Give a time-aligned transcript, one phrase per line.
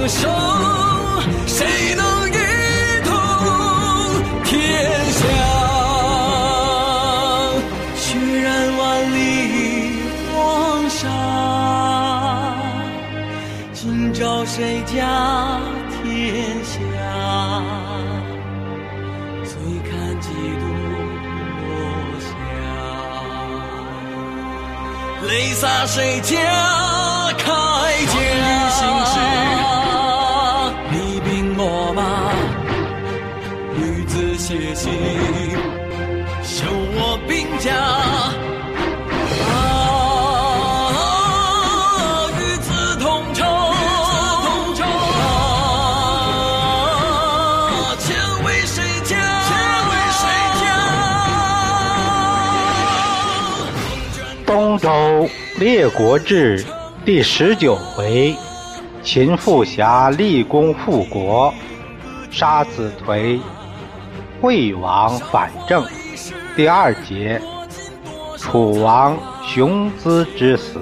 [0.00, 0.30] 歌声
[1.46, 2.32] 谁能一
[3.04, 3.12] 统
[4.44, 4.50] 天
[5.12, 5.20] 下
[7.96, 8.80] 血染万
[9.14, 9.18] 里
[10.32, 11.04] 黄沙
[13.74, 16.00] 今朝谁家天
[16.64, 16.72] 下
[19.44, 19.52] 醉
[19.84, 20.64] 看几度
[21.60, 21.68] 落
[22.24, 22.28] 霞
[25.28, 26.34] 泪洒谁家
[27.36, 27.44] 开
[28.06, 28.29] 甲
[37.60, 37.74] 家。
[39.44, 39.52] 啊，
[42.38, 45.22] 与子同仇，啊，
[47.98, 49.14] 钱为谁家？
[49.44, 49.50] 钱
[49.90, 50.22] 为谁
[50.60, 50.64] 家？
[54.46, 56.64] 东周列国志
[57.04, 58.34] 第十九回：
[59.02, 61.52] 秦富侠立功复国，
[62.30, 63.38] 杀子颓，
[64.40, 65.84] 惠王反正。
[66.56, 67.40] 第二节：
[68.38, 70.80] 楚王雄姿之死。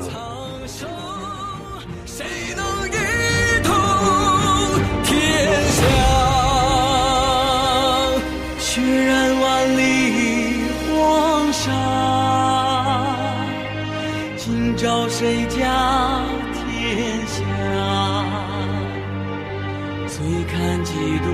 [15.10, 15.47] 谁？
[15.47, 16.22] 家
[16.53, 17.42] 天下？
[20.06, 21.28] 醉看几度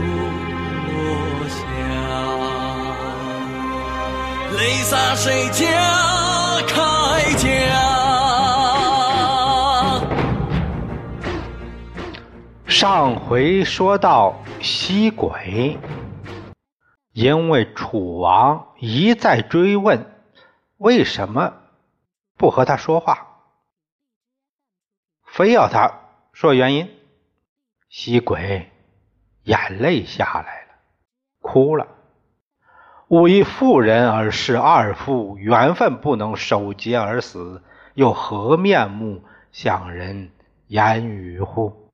[4.57, 5.65] 泪洒谁家
[6.67, 7.45] 铠甲？
[12.67, 15.79] 上回说到西鬼，
[17.13, 20.13] 因为楚王一再追问
[20.79, 21.53] 为什么
[22.37, 23.27] 不和他说话，
[25.27, 26.01] 非要他
[26.33, 26.91] 说原因，
[27.89, 28.71] 西鬼
[29.45, 30.75] 眼泪下来了，
[31.41, 31.87] 哭了。
[33.15, 37.63] 吾一妇人而视二夫，缘分不能守节而死，
[37.95, 40.33] 又何面目向人
[40.67, 41.93] 言语乎？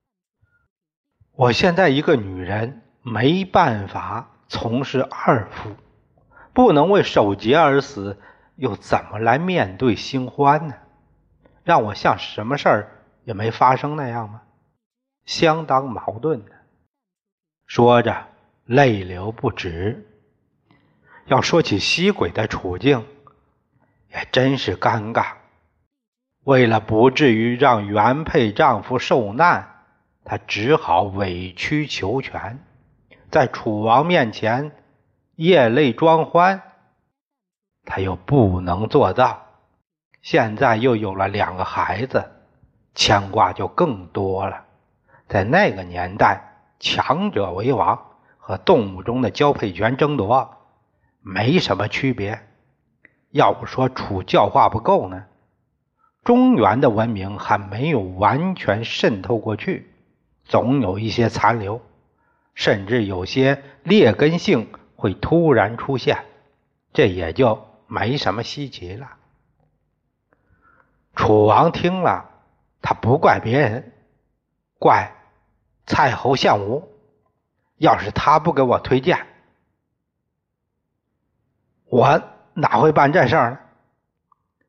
[1.37, 5.73] 我现在一个女人，没办法从事二夫，
[6.55, 8.19] 不能为守节而死，
[8.57, 10.75] 又怎么来面对新欢呢？
[11.65, 12.93] 让我像什么事儿
[13.25, 14.41] 也没发生那样吗？
[15.27, 16.53] 相当矛盾呢。
[17.67, 18.29] 说着，
[18.65, 20.07] 泪流不止。
[21.31, 23.07] 要说起西鬼的处境，
[24.13, 25.35] 也真是尴尬。
[26.43, 29.85] 为了不至于让原配丈夫受难，
[30.25, 32.59] 她只好委曲求全，
[33.31, 34.73] 在楚王面前
[35.37, 36.63] 夜泪装欢。
[37.85, 39.47] 她又不能做到，
[40.23, 42.29] 现在又有了两个孩子，
[42.97, 44.65] 牵挂就更多了。
[45.29, 47.97] 在那个年代，强者为王，
[48.37, 50.57] 和动物中的交配权争夺。
[51.21, 52.47] 没什么区别。
[53.31, 55.27] 要不说楚教化不够呢，
[56.25, 59.93] 中原的文明还没有完全渗透过去，
[60.45, 61.81] 总有一些残留，
[62.55, 66.25] 甚至有些劣根性会突然出现，
[66.93, 69.13] 这也就没什么稀奇了。
[71.15, 72.31] 楚王听了，
[72.83, 73.93] 他不怪别人，
[74.79, 75.13] 怪
[75.87, 76.89] 蔡侯相武。
[77.77, 79.27] 要是他不给我推荐，
[81.91, 82.23] 我
[82.55, 83.59] 哪会办这事儿呢？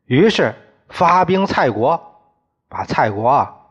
[0.06, 0.56] 于是
[0.89, 2.19] 发兵蔡国，
[2.68, 3.69] 把蔡国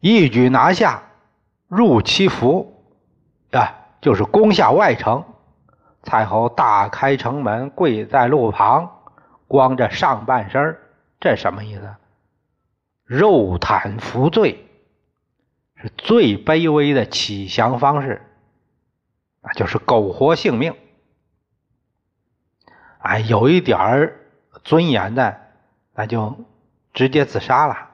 [0.00, 1.02] 一举拿下，
[1.66, 2.84] 入其府，
[3.52, 5.24] 啊，就是攻下外城。
[6.02, 9.02] 蔡侯大开城门，跪在路旁，
[9.48, 10.78] 光着上半身
[11.20, 11.96] 这什么意思？
[13.04, 14.66] 肉袒服罪，
[15.74, 18.22] 是最卑微的乞降方式，
[19.42, 20.74] 那就是苟活性命。
[23.02, 24.20] 哎，有一点儿
[24.62, 25.40] 尊严的，
[25.94, 26.36] 那就
[26.92, 27.88] 直接自杀了，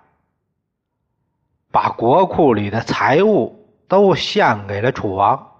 [1.70, 5.53] 把国库里的财物都献给了楚王，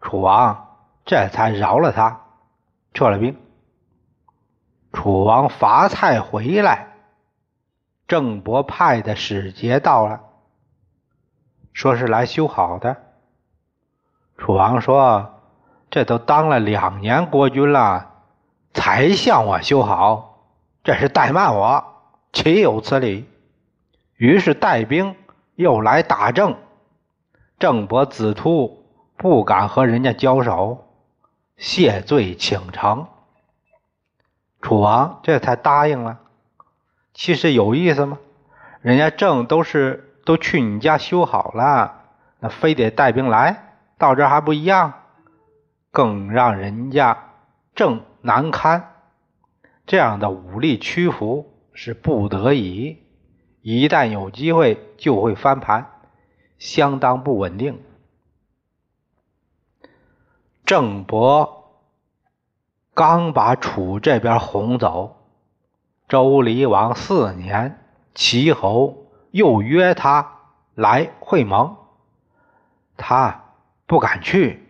[0.00, 2.20] 楚王这才饶了他，
[2.92, 3.36] 撤了兵。
[4.92, 6.86] 楚王伐蔡回来，
[8.06, 10.20] 郑伯派的使节到了，
[11.72, 12.96] 说是来修好的。
[14.38, 15.40] 楚王说
[15.90, 18.12] ：“这都当了两年国君了。”
[18.74, 20.40] 才向我修好，
[20.82, 21.84] 这是怠慢我，
[22.32, 23.26] 岂有此理！
[24.16, 25.14] 于是带兵
[25.54, 26.56] 又来打郑，
[27.58, 28.84] 郑伯子突
[29.16, 30.88] 不敢和人家交手，
[31.56, 33.06] 谢罪请城。
[34.60, 36.18] 楚王这才答应了。
[37.12, 38.18] 其实有意思吗？
[38.80, 42.02] 人家郑都是都去你家修好了，
[42.40, 44.94] 那非得带兵来到这还不一样，
[45.92, 47.30] 更让人家
[47.76, 48.02] 郑。
[48.26, 48.94] 难堪，
[49.86, 52.96] 这样的武力屈服是不得已，
[53.60, 55.90] 一旦有机会就会翻盘。
[56.56, 57.82] 相当不稳定。
[60.64, 61.82] 郑伯
[62.94, 65.16] 刚把楚这边轰走，
[66.08, 67.84] 周厉王四年，
[68.14, 70.38] 齐侯又约他
[70.74, 71.76] 来会盟，
[72.96, 73.44] 他
[73.86, 74.66] 不敢去。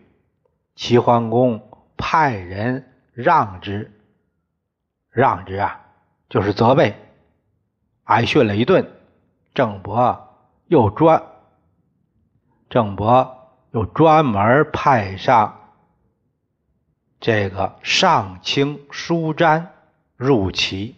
[0.75, 3.91] 齐桓公派人让之，
[5.09, 5.81] 让之啊，
[6.29, 6.95] 就是责备，
[8.03, 8.91] 挨训了一顿。
[9.53, 10.35] 郑伯
[10.67, 11.23] 又专，
[12.69, 15.71] 郑伯又专门派上
[17.21, 19.71] 这个上卿舒詹
[20.17, 20.95] 入齐，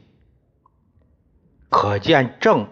[1.70, 2.68] 可见郑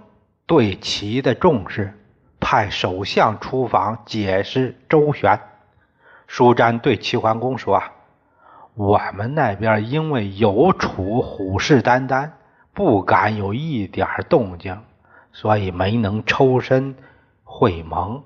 [0.48, 1.94] 对齐的重视。
[2.38, 5.42] 派首相出访解释周旋。
[6.28, 7.94] 舒詹对齐桓公说啊
[8.76, 12.32] ：“我们那边因为有楚虎视眈眈，
[12.74, 14.80] 不敢有一点动静。”
[15.38, 16.96] 所以没能抽身
[17.44, 18.24] 会盟。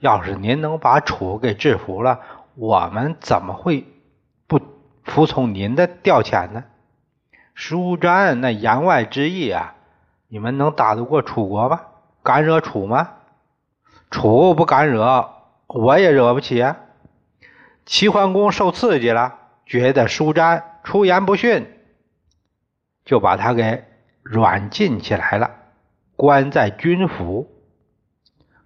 [0.00, 2.20] 要是您能把楚给制服了，
[2.56, 3.86] 我们怎么会
[4.46, 4.60] 不
[5.02, 6.64] 服从您的调遣呢？
[7.54, 9.76] 舒詹那言外之意啊，
[10.28, 11.80] 你们能打得过楚国吗？
[12.22, 13.12] 敢惹楚吗？
[14.10, 15.30] 楚不敢惹，
[15.68, 16.62] 我也惹不起。
[17.86, 19.38] 齐桓公受刺激了，
[19.72, 21.66] 觉得舒詹出言不逊，
[23.06, 23.84] 就把他给
[24.22, 25.50] 软禁起来了。
[26.14, 27.50] 关在军府，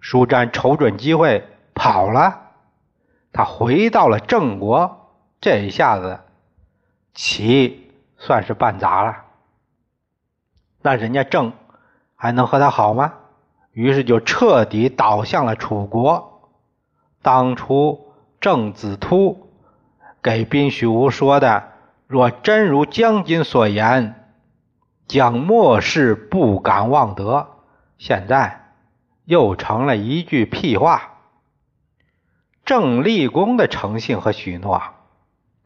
[0.00, 2.50] 舒詹瞅准机会跑了。
[3.32, 6.18] 他回到了郑国，这一下子
[7.14, 9.26] 齐算是办砸了。
[10.82, 11.52] 那人家郑
[12.16, 13.14] 还能和他好吗？
[13.70, 16.50] 于是就彻底倒向了楚国。
[17.22, 19.45] 当初郑子突
[20.22, 21.72] 给宾许无说的
[22.06, 24.22] ：“若真如将军所言。”
[25.08, 27.46] 将末世不敢忘德，
[27.96, 28.72] 现在
[29.24, 31.12] 又成了一句屁话。
[32.64, 34.82] 郑立功的诚信和许诺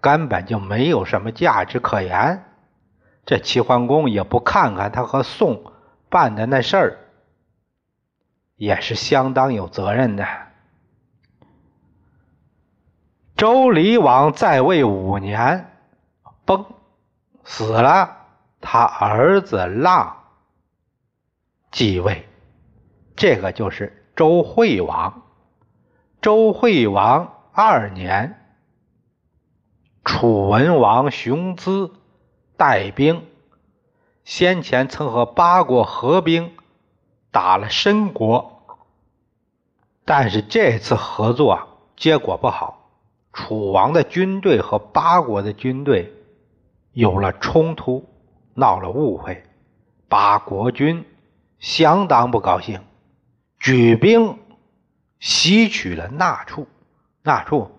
[0.02, 2.44] 根本就没有什么价值可言。
[3.24, 5.72] 这齐桓公也不看看他和宋
[6.10, 6.98] 办的那事儿，
[8.56, 10.26] 也是相当有责任的。
[13.40, 15.72] 周厉王在位五年，
[16.44, 16.66] 崩
[17.42, 18.18] 死了。
[18.60, 20.24] 他儿子浪
[21.70, 22.28] 继位，
[23.16, 25.22] 这个就是周惠王。
[26.20, 28.38] 周惠王二年，
[30.04, 31.94] 楚文王熊姿
[32.58, 33.26] 带兵，
[34.22, 36.54] 先前曾和八国合兵
[37.30, 38.66] 打了申国，
[40.04, 42.79] 但是这次合作结果不好，
[43.32, 46.12] 楚王的军队和八国的军队
[46.92, 48.06] 有了冲突。
[48.52, 49.44] 闹了误会，
[50.08, 51.06] 八国军
[51.60, 52.80] 相当不高兴，
[53.58, 54.38] 举兵
[55.20, 56.66] 袭取了那处。
[57.22, 57.70] 那处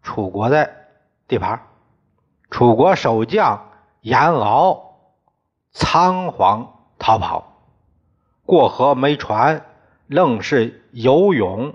[0.00, 0.70] 楚国的
[1.26, 1.60] 地盘，
[2.50, 4.94] 楚国守将严敖
[5.72, 7.52] 仓皇逃跑，
[8.46, 9.66] 过河没船，
[10.06, 11.74] 愣是游泳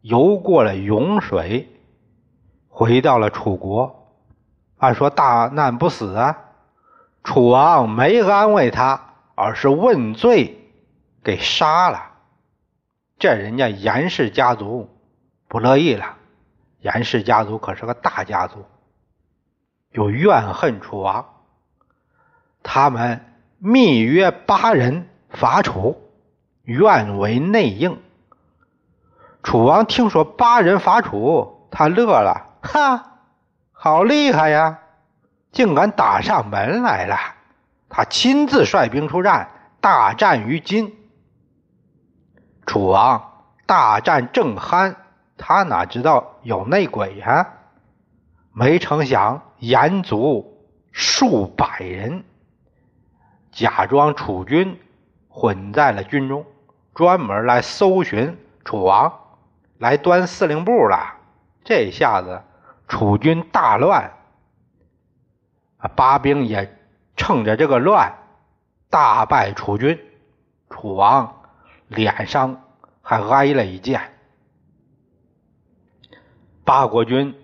[0.00, 1.68] 游过了涌水，
[2.78, 4.14] 回到了楚国。
[4.76, 6.38] 按说大难不死啊！
[7.24, 10.70] 楚王没安慰他，而是问罪，
[11.24, 12.12] 给杀了。
[13.18, 14.96] 这人家严氏家族
[15.48, 16.14] 不乐意了。
[16.80, 18.64] 严氏家族可是个大家族，
[19.90, 21.26] 有怨恨楚王。
[22.62, 23.24] 他们
[23.58, 26.00] 密约八人伐楚，
[26.62, 28.00] 愿为内应。
[29.42, 33.20] 楚王听说八人伐楚，他乐了，哈，
[33.72, 34.78] 好厉害呀！
[35.50, 37.16] 竟敢打上门来了！
[37.88, 39.48] 他亲自率兵出战，
[39.80, 40.94] 大战于今。
[42.66, 44.94] 楚王大战正酣，
[45.38, 47.54] 他哪知道有内鬼呀？
[48.52, 52.22] 没成想，延族数百人
[53.50, 54.78] 假装楚军，
[55.28, 56.44] 混在了军中，
[56.94, 59.10] 专门来搜寻楚王，
[59.78, 61.14] 来端司令部了。
[61.64, 62.42] 这下子，
[62.88, 64.14] 楚军大乱。
[65.78, 65.86] 啊！
[65.94, 66.76] 八兵也
[67.14, 68.12] 趁着这个乱，
[68.90, 69.96] 大败楚军，
[70.68, 71.42] 楚王
[71.86, 72.64] 脸上
[73.00, 74.12] 还挨了一剑。
[76.64, 77.36] 八国军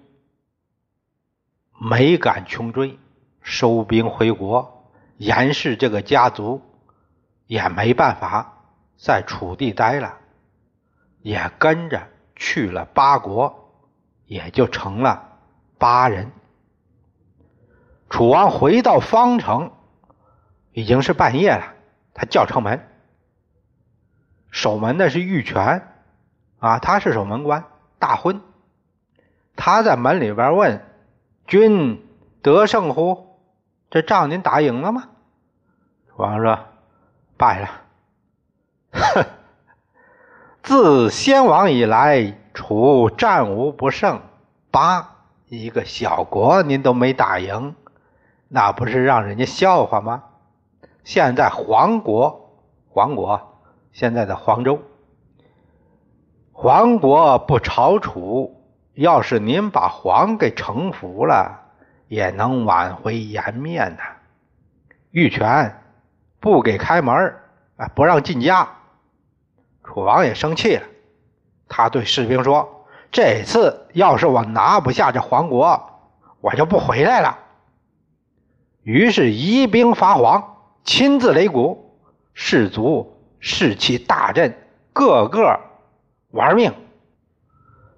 [1.78, 2.98] 没敢穷追，
[3.40, 4.90] 收兵回国。
[5.16, 6.60] 严氏这个家族
[7.46, 8.64] 也没办法
[8.96, 10.18] 在楚地待了，
[11.22, 13.72] 也跟着去了八国，
[14.26, 15.33] 也就成了
[15.78, 16.32] 八人。
[18.10, 19.72] 楚王回到方城，
[20.72, 21.74] 已经是半夜了。
[22.14, 22.88] 他叫城门，
[24.50, 25.88] 守门的是玉泉，
[26.60, 27.64] 啊，他是守门官，
[27.98, 28.40] 大婚。
[29.56, 30.84] 他在门里边问
[31.46, 32.06] ：“君
[32.40, 33.40] 得胜乎？
[33.90, 35.08] 这仗您打赢了吗？”
[36.10, 36.58] 楚王说
[37.36, 37.68] ：“败了。”
[38.94, 39.24] 哼，
[40.62, 44.22] 自先王以来，楚战无不胜。
[44.70, 45.13] 八
[45.62, 47.74] 一个小国，您都没打赢，
[48.48, 50.24] 那不是让人家笑话吗？
[51.04, 52.50] 现在黄国，
[52.88, 53.60] 黄国
[53.92, 54.80] 现在的黄州，
[56.52, 58.60] 黄国不朝楚。
[58.94, 61.62] 要是您把黄给臣服了，
[62.06, 64.02] 也能挽回颜面呐。
[65.10, 65.82] 玉泉
[66.38, 67.34] 不给开门
[67.76, 68.68] 啊，不让进家。
[69.82, 70.86] 楚王也生气了，
[71.68, 72.83] 他对士兵说
[73.14, 76.00] ：“这次要是我拿不下这黄国，
[76.40, 77.38] 我就不回来了。”
[78.82, 81.96] 于是移兵伐黄，亲自擂鼓，
[82.32, 84.58] 士卒士气大振，
[84.92, 85.60] 个个
[86.32, 86.74] 玩命。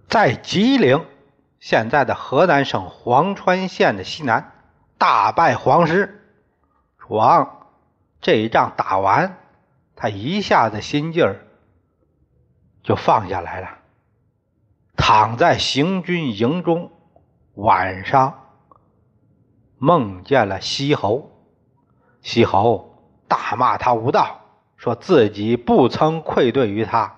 [0.07, 1.03] 在吉林，
[1.61, 4.53] 现在的河南省潢川县的西南，
[4.99, 6.23] 大败黄师。
[6.99, 7.69] 楚王
[8.21, 9.39] 这一仗打完，
[9.97, 11.47] 他一下子心劲儿
[12.83, 13.76] 就放下来了，
[14.97, 16.91] 躺在行军营中，
[17.55, 18.47] 晚上
[19.79, 21.31] 梦见了西侯。
[22.23, 24.41] 西侯大骂他无道，
[24.77, 27.15] 说自己不曾愧对于他，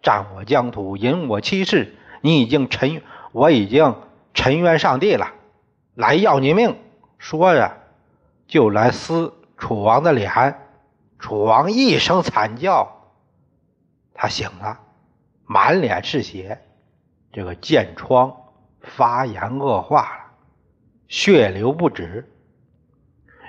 [0.00, 1.96] 占我疆土，引我妻室。
[2.20, 3.02] 你已经沉，
[3.32, 3.96] 我已经
[4.32, 5.32] 沉冤上帝了，
[5.94, 6.76] 来要你命！
[7.18, 7.78] 说着，
[8.46, 10.60] 就来撕楚王的脸。
[11.18, 13.10] 楚王一声惨叫，
[14.14, 14.78] 他醒了，
[15.46, 16.63] 满脸是血，
[17.34, 18.32] 这个箭疮
[18.80, 20.24] 发炎恶化了，
[21.08, 22.32] 血流不止。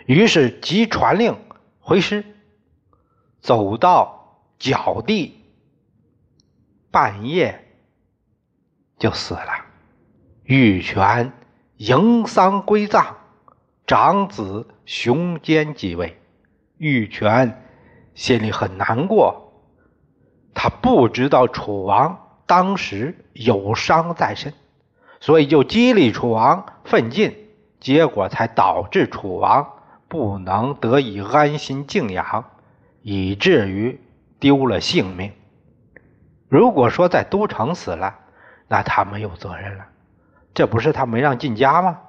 [0.08, 1.38] 于是即传令
[1.80, 2.26] 回师，
[3.42, 5.40] 走到脚地，
[6.90, 7.62] 半夜。
[8.98, 9.66] 就死了。
[10.46, 11.32] 玉泉
[11.78, 13.18] 迎丧归葬，
[13.86, 16.20] 长子熊坚继位。
[16.78, 17.64] 玉泉
[18.16, 19.54] 心里很难过，
[20.56, 24.54] 他不知道楚王当时有伤在身，
[25.20, 27.36] 所以就激励楚王奋进，
[27.80, 29.68] 结果才导致楚王
[30.08, 32.46] 不能得以安心静养，
[33.02, 34.00] 以至于
[34.40, 35.32] 丢了性命。
[36.48, 38.16] 如果说在都城死了，
[38.68, 39.86] 那他没有责任了，
[40.54, 42.00] 这不是他没让进家吗？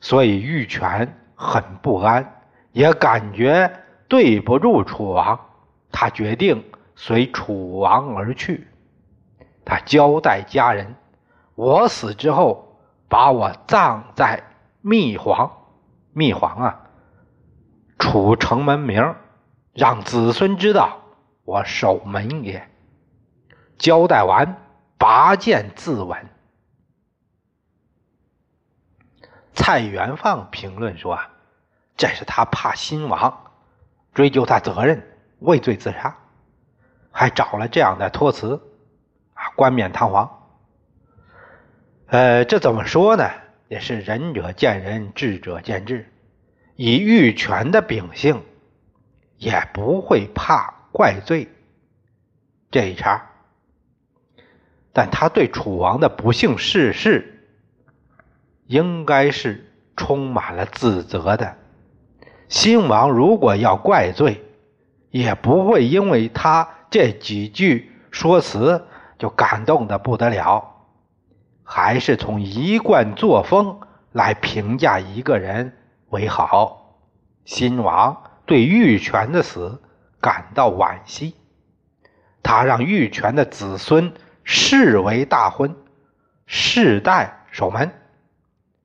[0.00, 2.42] 所以玉泉很不安，
[2.72, 3.70] 也感觉
[4.08, 5.38] 对不住楚王，
[5.92, 6.62] 他决定
[6.96, 8.66] 随楚王而去。
[9.64, 10.94] 他交代家人
[11.54, 12.78] ：“我死之后，
[13.08, 14.42] 把我葬在
[14.80, 15.50] 密皇。
[16.12, 16.80] 密皇啊，
[17.98, 19.14] 楚城门名，
[19.72, 21.00] 让子孙知道
[21.44, 22.68] 我守门也。”
[23.78, 24.60] 交代完。
[24.96, 26.16] 拔剑自刎。
[29.52, 31.30] 蔡元放评论说：“啊，
[31.94, 33.52] 这是他怕新王
[34.14, 35.06] 追究他责任，
[35.40, 36.16] 畏罪自杀，
[37.10, 38.62] 还找了这样的托词，
[39.54, 40.48] 冠冕堂皇。
[42.06, 43.30] 呃，这怎么说呢？
[43.68, 46.10] 也是仁者见仁，智者见智。
[46.76, 48.42] 以玉泉的秉性，
[49.38, 51.48] 也不会怕怪罪
[52.70, 53.30] 这一茬。”
[54.92, 57.48] 但他对楚王的不幸逝世，
[58.66, 61.56] 应该是充满了自责的。
[62.48, 64.44] 新王如果要怪罪，
[65.10, 68.86] 也不会因为他这几句说辞
[69.24, 70.82] 就感动的不得了，
[71.62, 73.80] 还是从一贯作风
[74.12, 75.78] 来评价一个人
[76.10, 77.00] 为好。
[77.46, 79.80] 新王对玉泉的死
[80.20, 81.34] 感到惋惜，
[82.42, 84.12] 他让玉泉的子孙。
[84.42, 85.74] 世为大婚，
[86.44, 87.90] 世代守门，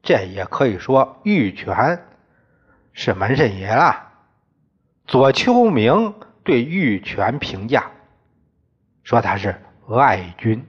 [0.02, 2.06] 这也可以说玉泉
[2.94, 4.08] 是门神爷了。
[5.06, 6.14] 左丘明
[6.46, 7.92] 对玉泉评价
[9.04, 9.62] 说他是
[9.98, 10.66] 爱君，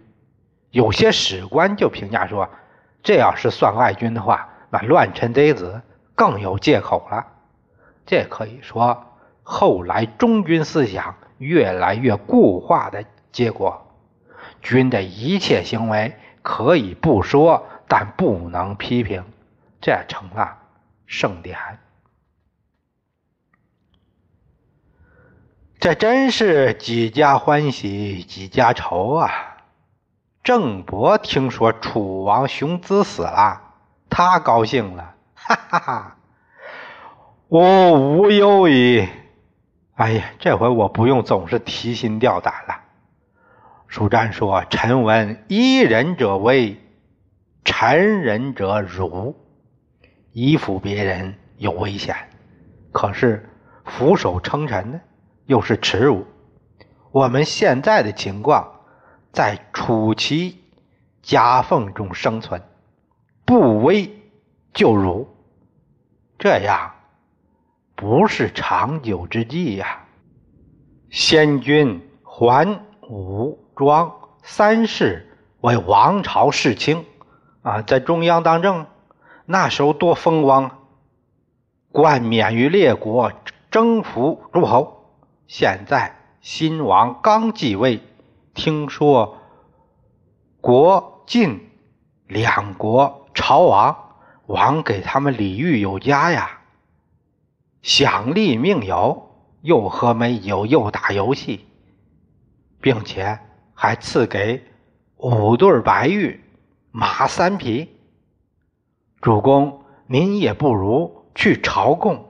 [0.71, 2.49] 有些史官就评价说，
[3.03, 5.83] 这要是算爱君的话，那乱臣贼子
[6.15, 7.27] 更有借口了。
[8.07, 9.05] 这可以说
[9.43, 13.87] 后来忠君思想越来越固化的结果。
[14.63, 19.25] 君的一切行为可以不说，但不能批评，
[19.81, 20.57] 这成了
[21.07, 21.59] 盛典。
[25.81, 29.31] 这真是几家欢喜几家愁啊！
[30.43, 33.63] 郑伯听说楚王熊子死了，
[34.11, 36.17] 他高兴了，哈哈哈！
[37.49, 39.09] 我无忧矣。
[39.95, 42.79] 哎呀，这回我不用总是提心吊胆了。
[43.87, 46.79] 舒战说：“臣闻依人者威，
[47.65, 49.35] 臣人者辱。
[50.33, 52.15] 依附别人有危险，
[52.93, 53.49] 可是
[53.87, 55.01] 俯首称臣呢，
[55.51, 56.25] 又是耻辱。
[57.11, 58.73] 我们现在的情况，
[59.33, 60.57] 在楚齐
[61.23, 62.63] 夹缝中生存，
[63.45, 64.09] 不威
[64.73, 65.29] 就辱，
[66.39, 66.93] 这样
[67.97, 70.07] 不是长久之计呀。
[71.11, 77.07] 先君桓武。”庄三世为王朝世卿
[77.63, 78.87] 啊，在中央当政，
[79.47, 80.71] 那时候多风光，
[81.91, 83.33] 冠冕于列国，
[83.71, 85.00] 征服诸侯。
[85.53, 88.01] 现在新王刚继位，
[88.55, 89.37] 听说
[90.61, 91.73] 国晋
[92.29, 94.15] 两国朝王，
[94.47, 96.61] 王给他们礼遇有加呀，
[97.83, 99.29] 享利命友，
[99.63, 101.67] 又喝美酒，又打游戏，
[102.81, 103.41] 并且。
[103.75, 104.63] 还赐给
[105.17, 106.45] 五对白玉，
[106.93, 107.89] 马三匹。
[109.21, 112.30] 主公，您也不如去朝贡。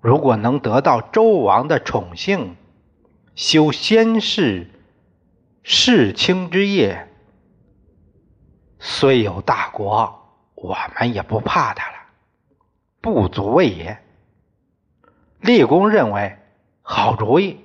[0.00, 2.56] 如果能得到周王的宠幸，
[3.34, 4.70] 修先世
[5.62, 7.08] 世卿之业，
[8.78, 10.18] 虽有大国，
[10.54, 11.96] 我们也不怕他了，
[13.00, 13.98] 不足畏也。
[15.40, 16.36] 立功认为
[16.82, 17.60] 好主意，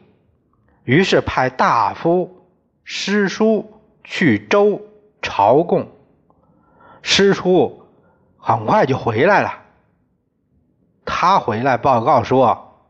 [0.83, 2.41] 于是派大夫。
[2.87, 4.79] 师叔去周
[5.19, 5.89] 朝贡，
[7.01, 7.81] 师叔
[8.37, 9.64] 很快就回来了。
[11.05, 12.81] 他回来报告说，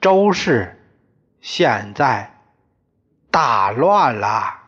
[0.00, 0.80] 周氏
[1.40, 2.32] 现在
[3.30, 4.59] 大乱了。